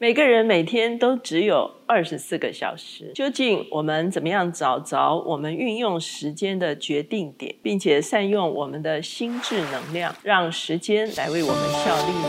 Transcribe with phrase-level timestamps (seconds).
[0.00, 12.28] 每个人每天都只有二十四个小时，究竟我们怎么样找着我们运用时间的决定点，并且善用我们的心智能量，让时间来为我们效力呢？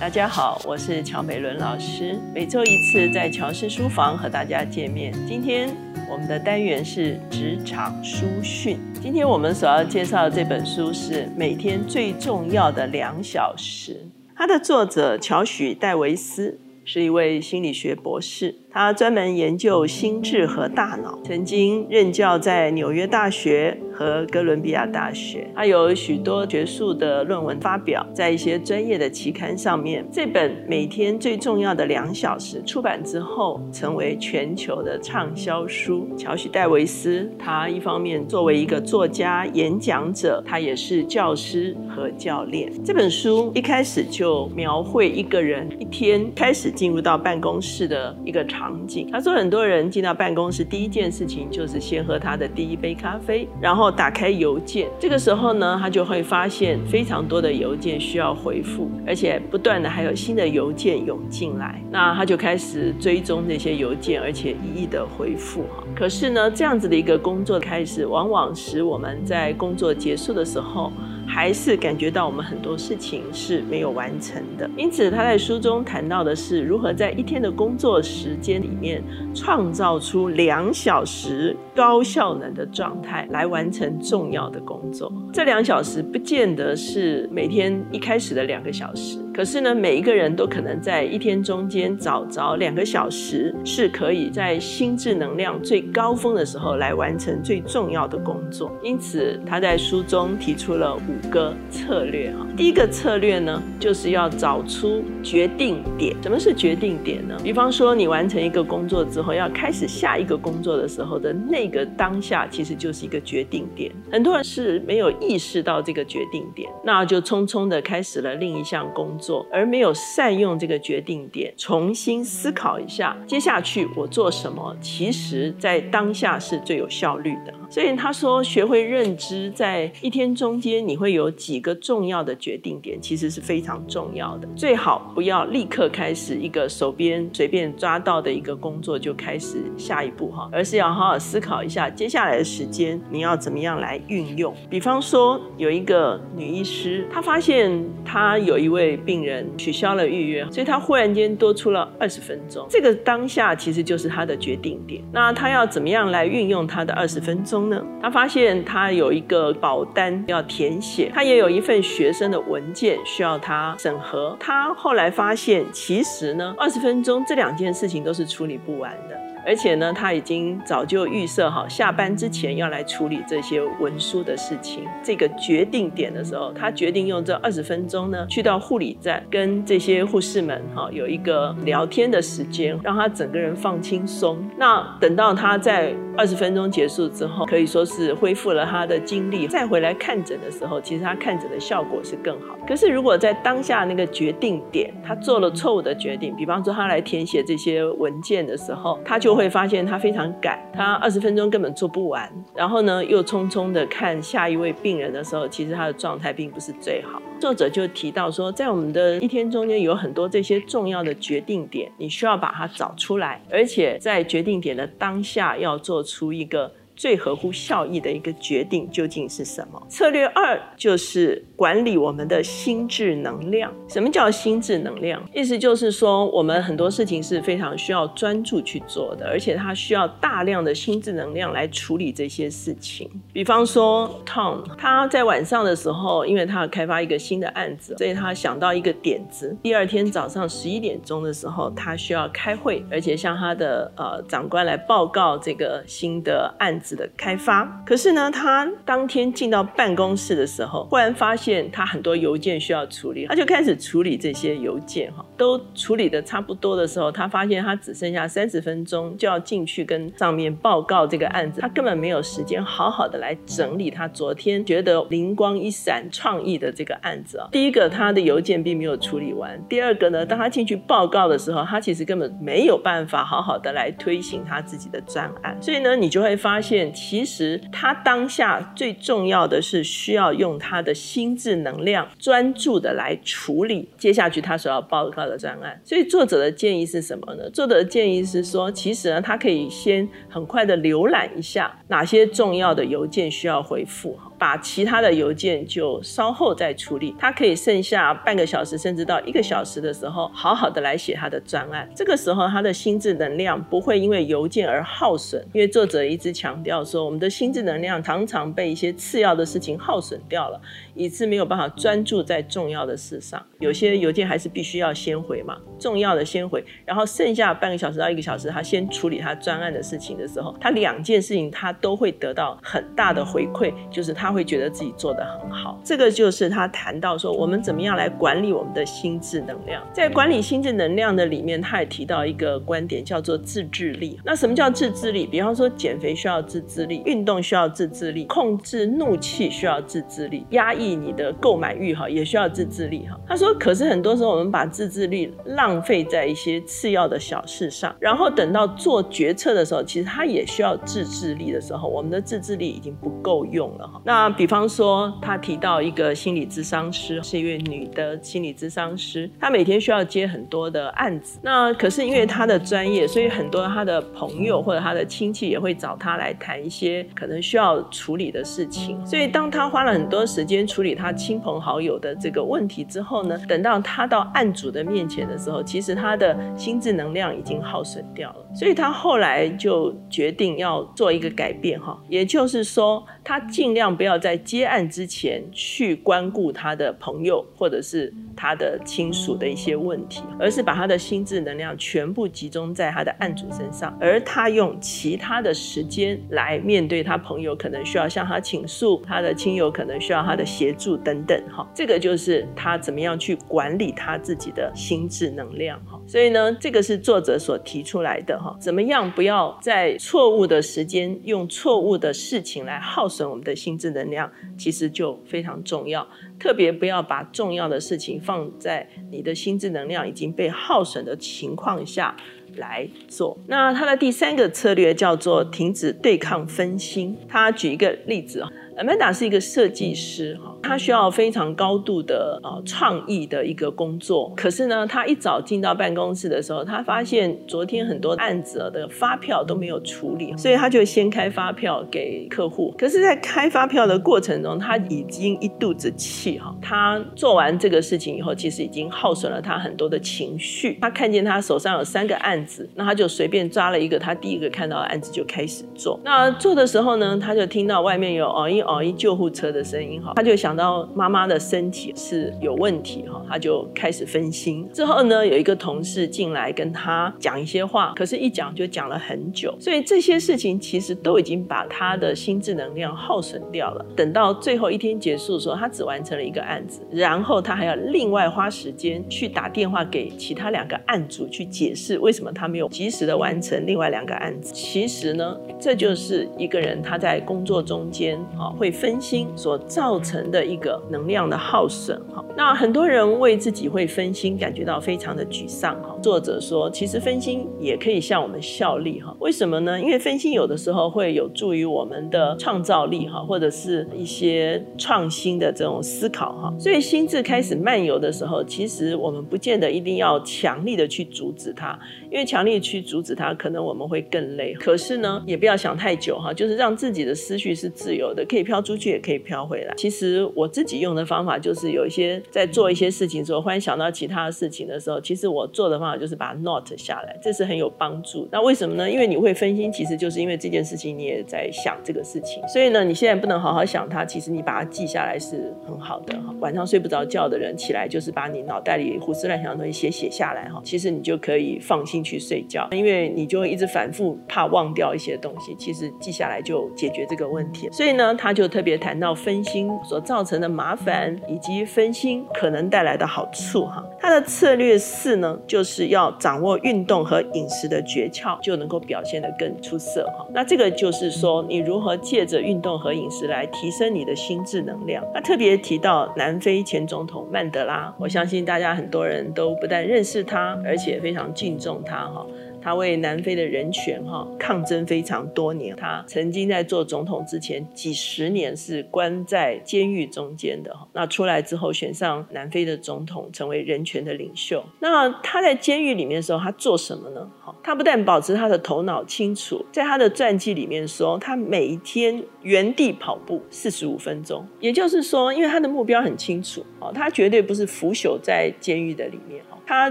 [0.00, 5.12] 大家好，我是乔美伦老师，每周一次在乔氏书房和大家见面。
[5.26, 5.83] 今天。
[6.08, 8.78] 我们的单元是职场书讯。
[9.00, 13.94] 今天我们所要介绍的这本书是《每天最重要的两小时》，
[14.36, 18.54] 它的作者乔许戴维斯是一位心理学博士。
[18.74, 25.48] 他专门研究心智和大脑，曾经任教在纽约大学和哥伦比亚大学。
[25.54, 30.04] 他有许多学术的论文发表在一些专业的期刊上面。
[30.10, 36.08] 这本每天最重要的两小时出版之后，成为全球的畅销书。
[36.18, 42.72] 乔许戴维斯，他一方面作为一个作家、演讲者，他也是教师和教练。
[42.82, 48.63] 这本书一开始就描绘一个人一天开始进入到办公室的一个场。
[48.64, 54.88] 场景，他说，很多人进到办公室，第一件事情就是先喝他的第一杯咖啡，然后打开邮件。
[54.98, 61.78] 这个时候呢，他就会发现非常多的邮件需要回复，而且不断的还有新的邮件涌进来。
[61.90, 65.66] 那他就开始追踪这些邮件，而且一一的回复。
[65.94, 70.90] 可是呢，这样子的一个工作开始，往往使我们在工作结束的时候。
[71.26, 79.02] 还是感觉到我们很多事情是没有完成的，因此他在书中谈到的是如何在一天的工作时间里面
[79.34, 85.12] 创造出两小时高效能的状态来完成重要的工作。
[85.32, 89.23] 这两小时不见得是每天一开始的两个小时。
[89.34, 98.70] 可是呢，每一个人都可能在一天中间找着两个小时，是可以在心智能量最高峰的时候来完成最重要的工作。
[98.80, 102.46] 因此，他在书中提出了五个策略啊。
[102.56, 106.14] 第一个策略呢，就是要找出决定点。
[106.22, 107.36] 什么是决定点呢？
[107.42, 113.90] 比方说，你完成一个工作之后，要开始下一个工作的时候的那个当下，其实就是一个决定点。
[114.12, 119.23] 很多人是没有意识到这个决定点，那就匆匆的开始了另一项工作。
[119.24, 127.54] 做而没有善用这个决定点，重新思考一下，接下去我做什么，其实在当下是最有效率的。
[127.70, 134.46] 所以他说，学会认知，在一天中间你会有几个重要的决定点，其实是非常重要的。
[134.54, 144.54] 最好不要立刻开始一个手边随便抓到的一个工作就开始下一步哈，而是要好好思考一下接下来的时间你要怎么样来运用。
[144.68, 147.72] 比方说，有一个女医师，她发现
[148.04, 149.13] 她有一位病。
[149.14, 152.66] 病人取消了预约，所以他忽然间多出了二十分钟。
[152.68, 155.00] 这个当下其实就是他的决定点。
[155.12, 157.80] 那他要怎么样来运用他的二十分钟呢？
[158.02, 164.36] 他发现他有一个保单要填写，他也有一份学生的文件需要他审核。
[164.40, 169.16] 他后来发现，其实呢，二十分钟这两件事情都是处理不完的。
[169.46, 174.84] 而且呢，他已经早就预设好下班之前要来处理这些文书的事情。
[175.02, 184.38] 这个决定点的时候，他决定用这二十分钟呢，去到护理站跟这些护士们哈有一个聊天的时间，让他整个人放轻松。
[184.56, 192.56] 那等到他在二十分钟结束之后，可以说是恢复了他的精力，再回来看诊的时候，其实他看诊的效果是更好。
[192.66, 207.20] 可是如果在当下那个决定点，他做了错误的决定，比方说他来填写这些文件的时候，他就会发现他非常赶，他二十分钟根本做不完，然后呢又匆匆的看下一位病人的时候，其实他的状态并不是最好。
[207.40, 216.72] 作者就提到说，在我们的一天中间有很多这些重要的决定点，你需要把它找出来，而且在决定点的当下要做出一个。
[217.04, 219.86] 最合乎效益的一个决定究竟是什么？
[219.90, 223.70] 策略二就是管理我们的心智能量。
[223.86, 225.22] 什么叫心智能量？
[225.34, 233.10] 意思就是说，我们很多事情是非常需要专注去做的，而且它需要大量的心智能量来处理这些事情。
[233.34, 239.54] 比方说，Tom 他在晚上的时候，因为他要开发一个新的案子，所以他想到一个点子。
[239.62, 246.80] 第二天早上十一点钟的时候，他需要开会，而且向他的呃长官来报告这个新的案。
[246.84, 267.48] 子的开发，可是呢，他当天进到办公室的时候，忽然发现他很多邮件需要处理，他就开始处理这些邮件哈，都处理的差不多的时候，他发现他只剩下三十分钟就要进去跟上面报告这个案子，他根本没有时间好好的来整理他昨天觉得灵光一闪创意的这个案子啊。
[267.50, 276.73] 第一个，他的邮件并没有处理完；第二个呢，当他进去报告的时候，他其实根本没有办法好好的来推行他自己的专案，所以呢，你就会发现。
[276.92, 285.80] 其实他当下最重要的是需要用他的心智能量专注的来处理接下去他所要报告的专案。
[285.84, 287.48] 所以作者的建议是什么呢？
[287.50, 294.32] 作者的建议是说，其实呢，他可以先很快的浏览一下哪些重要的邮件需要回复哈。
[294.44, 301.88] 把其他的邮件就稍后再处理，他可以剩下半个小时甚至到一个小时的时候，好好的来写他的专案。
[301.96, 310.60] 这个时候他的心智能量不会因为邮件而耗损，因为作者一直强调说，我们的心智能量常常被一些次要的事情耗损掉了，
[310.94, 313.42] 以致没有办法专注在重要的事上。
[313.64, 324.34] 有些邮件还是必须要先回嘛，重要的先回，然后剩下半个小时到一个小时，他先处理他专案的事情的时候，他两件事情他都会得到很大的回馈，就是他。
[324.34, 329.80] 会觉得自己做得很好，这个就是他谈到说我们怎么样来管理我们的心智能量。
[329.92, 334.18] 在管理心智能量的里面，他也提到一个观点，叫做自制力。
[334.24, 335.24] 那什么叫自制力？
[335.24, 343.16] 比方说减肥需要自制力，运动需要自制力，控制怒气需要自制力，压抑你的购买欲哈也需要自制力哈。
[343.24, 354.00] 他说，可是很多时候我们把自制力浪费在一些次要的小事上，然后等到做决策的时候，其实他也需要自制力的时候，我们的自制力已经不够用了哈。
[354.02, 361.40] 那那比方说，他提到一个心理咨商师，是一位女的心理咨商师，她每天需要接很多的案子。
[361.42, 369.04] 那可是因为她的专业，所以很多她的朋友或者她的亲戚也会找她来谈一些可能需要处理的事情。
[369.04, 378.36] 所以当她花了很多时间处理她亲朋好友的这个问题之后呢，等到他到案主的面前的时候，其实他的心智能量已经耗损掉了。
[378.54, 383.94] 所以他后来就决定要做一个改变，哈，也就是说，他尽量。
[383.94, 401.42] 不要在接案之前去关顾他的朋友或者是他的亲属的一些问题，而是把他的心智能量全部集中在他的案主身上，而他用其他的时间来面对他朋友可能需要向他倾诉，他的亲友可能需要他的协助等等。
[401.50, 405.80] 哈，这个就是他怎么样去管理他自己的心智能量。
[405.86, 408.38] 哈，所以呢，这个是作者所提出来的。
[408.38, 413.94] 哈，怎么样不要在错误的时间用错误的事情来耗损我们的心智？
[413.94, 414.28] 能量
[414.58, 416.04] 其实就非常重要，
[416.38, 422.16] 特别不要把重要的事情放在你的心智能量已经被耗损的情况下
[422.56, 423.38] 来做。
[423.46, 427.16] 那他的第三个策略叫做停止对抗分心。
[427.28, 428.44] 他举一个例子。
[428.76, 434.32] Amanda 是一个设计师，哈，他需要非常高度的呃创意的一个工作。
[434.36, 442.74] 可是呢，他一早进到办公室的时候，他发现昨天很多案子的发票都没有处理，所以他就先开发票给客户。
[442.76, 450.76] 可是，在开发票的过程中，他已经一肚子气，哈，他做完这个事情以后，其实已经耗损了他很多的情绪。
[450.80, 456.00] 他看见他手上有三个案子，那他就随便抓了一个他第一个看到的案子就开始做。
[456.02, 458.63] 那做的时候呢，他就听到外面有哦因。
[458.64, 464.68] 哦，一救护车的声音哈，他就想到妈妈的身体是有问题哈，他就开始分心。
[464.72, 473.84] 之后呢，有一个同事进来跟他讲一些话，可是一讲就讲了很久，所以这些事情其实都已经把他的心智能量耗损掉了。
[473.94, 484.52] 等到最后一天结束的时候，他只完成了一个案子，然后他还要另外花时间去打电话给其他两个案主去解释为什么他没有及时的完成另外两个案子。
[484.54, 488.53] 其实呢，这就是一个人他在工作中间啊。
[488.56, 495.96] 会分心所造成的一个能量的耗损哈，那很多人为自己会分心感觉到非常的沮丧哈。
[496.00, 499.14] 作者说，其实分心也可以向我们效力哈。
[499.18, 499.80] 为什么呢？
[499.80, 506.54] 因为分心有的时候会有助于我们的创造力哈，或者是一些创新的这种思考哈。
[506.56, 511.76] 所以心智开始漫游的时候，其实我们不见得一定要强力的去阻止它，
[512.08, 514.54] 因为强力去阻止它，可能我们会更累。
[514.54, 518.43] 可是呢，也不要想太久哈，就是让自己的思绪是自由的，可以。
[518.44, 519.74] 飘出去也可以飘回来。
[519.76, 528.28] 其实我自己用的方法就是有一些在做一些事情的时候，忽然想到其他的事情的时候，其实我做的方法就是把它 note 下来，这是很有帮助。
[528.30, 528.90] 那为什么呢？
[528.90, 536.14] 因为你会分心，其实就是因为这件事情你也在想这个事情，所以呢，你现在不能好好想它，其实你把它记下来是很好的。
[536.40, 547.68] 晚上睡不着觉的人起来就是把你脑袋里胡思乱想的东西写写下来哈，其实你就可以放心去睡觉，因为你就会一直反复怕忘掉一些东西，其实记下来就解决这个问题。
[547.72, 548.33] 所以呢，他。
[548.34, 553.84] 就特别谈到分心所造成的麻烦，以及分心可能带来的好处哈。
[554.00, 560.26] 他的策略四呢，就是要掌握运动和饮食的诀窍，就能够表现得更出色哈。
[560.32, 565.04] 那这个就是说，你如何借着运动和饮食来提升你的心智能量。
[565.14, 572.26] 他特别提到南非前总统曼德拉，我相信大家很多人都不但认识他，而且非常敬重他哈。
[572.64, 575.76] 他为南非的人权哈抗争非常多年。
[575.76, 580.88] 他曾经在做总统之前几十年是关在监狱中间的哈。
[580.94, 584.64] 那出来之后选上南非的总统，成为人权的领袖。
[584.80, 587.30] 那他在监狱里面的时候，他做什么呢？
[587.40, 594.46] 好，他不但保持他的头脑清楚，在他的传记里面说，他每一天原地跑步四十五分钟。
[594.60, 599.58] 也就是说，因为他的目标很清楚哦，他绝对不是腐朽在监狱的里面哈。
[599.66, 599.90] 他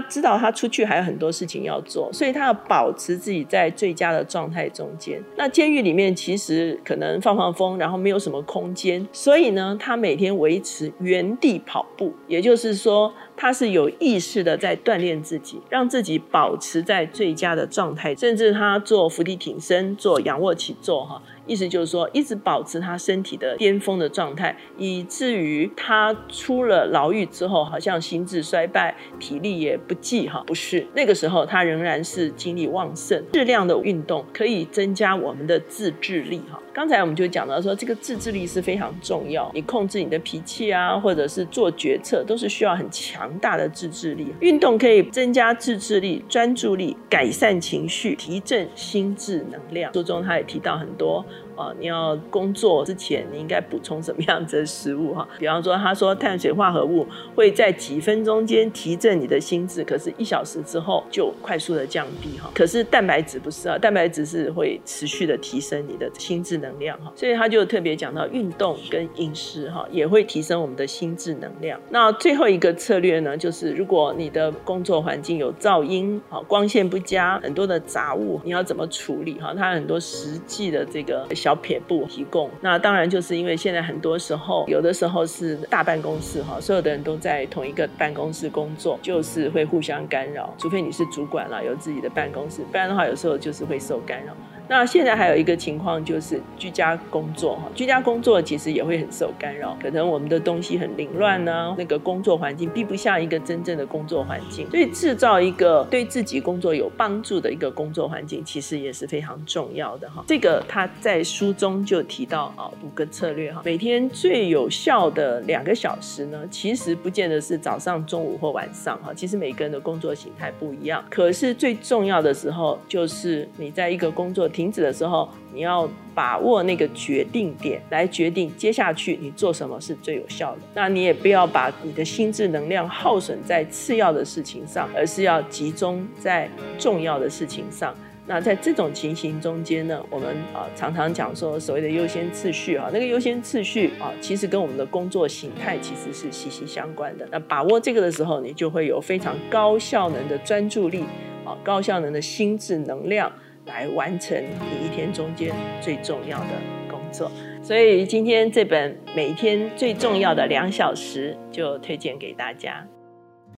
[0.00, 5.22] 知道他出去还有很多事情要做，所以他要保持自己在最佳的状态中间。
[5.36, 13.12] 那监狱里面其实可能放放风，然后没有什么空间，所以呢，他每天维持原地跑步，也就是说。
[13.36, 33.22] 他是有意识的在锻炼自己，让自己保持在最佳的状态，甚至他做伏地挺身、做仰卧起坐，哈，意思就是说一直保持他身体的巅峰的状态，以至于他出了牢狱之后，好像心智衰败、体力也不济，哈，不是那个时候他仍然是精力旺盛。
[33.32, 36.60] 适量的运动可以增加我们的自制力，哈。
[36.72, 39.48] 刚才我们就讲到说，这个自制力是非常重要。
[39.54, 44.34] 你控制你的脾气啊，或者是做决策，都是需要很强强大的自制力。
[44.40, 49.90] 运动可以增加自制力、专注力，改善情绪，提振心智能量。
[49.94, 51.24] 书中他也提到很多。
[51.56, 55.26] 啊，你要工作之前，你应该补充什么样子的食物哈？
[55.38, 62.50] 比方说，他说碳水化合物会在几分钟间提振你的心智，可是一小时之后就快速的降低哈。
[62.54, 67.12] 可是蛋白质不是啊，蛋白质是会持续的提升你的心智能量哈。
[67.14, 71.78] 所以他就特别讲到运动跟饮食哈，也会提升我们的心智能量。
[71.90, 79.54] 那最后一个策略呢，就是如果你的工作环境有噪音啊，光线不佳，很多的杂物，你要怎么处理哈？
[79.56, 81.24] 它很多实际的这个。
[81.44, 94.32] 小撇步提供，那当然就是因为现在很多时候，有的时候是大办公室哈，所有的人都在同一个办公室工作，就是会互相干扰，除非你是主管了，有自己的办公室，不然的话，有时候就是会受干扰。
[94.68, 110.24] 那现在还有一个情况就是居家工作哈，居家工作其实也会很受干扰，可能我们的东西很凌乱呢，那个工作环境并不像一个真正的工作环境，所以制造一个对自己工作有帮助的一个工作环境，其实也是非常重要的哈。
[110.26, 124.48] 这个他在书中就提到啊，五个策略哈，每天最有效的两个小时呢，其实不见得是早上、中午或晚上哈，其实每个人的工作形态不一样，可是最重要的时候就是你在一个工作。
[124.54, 130.58] 停止的时候，你要把握那个决定点，来决定接下去你做什么是最有效的。
[130.72, 137.92] 那你也不要把你的心智能量耗损在次要的事情上，而是要集中在重要的事情上。
[138.26, 147.28] 那在这种情形中间呢，我们啊常常讲说所谓的优先次序啊，那个优先次序啊，其实跟我们的工作形态其实是息息相关的。
[147.30, 151.04] 那把握这个的时候，你就会有非常高效能的专注力
[151.44, 153.30] 啊，高效能的心智能量。
[153.66, 156.50] 来完成你一天中间最重要的
[156.88, 157.30] 工作，
[157.62, 162.86] 所以今天这本每天最重要的两小时就推荐给大家。